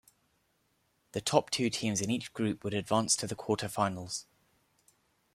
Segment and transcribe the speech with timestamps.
[1.11, 4.25] The top two teams in each group would advance to the quarterfinals.